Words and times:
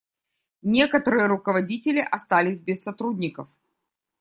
Некоторые 0.63 1.27
руководители 1.27 1.99
остались 1.99 2.63
без 2.63 2.81
сотрудников. 2.81 3.47